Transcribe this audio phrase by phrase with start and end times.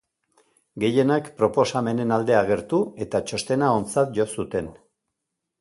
[0.83, 4.73] Gehienak proposamenen alde agertu eta txostena ontzat jo zuten.